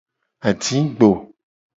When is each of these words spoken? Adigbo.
Adigbo. 0.47 1.09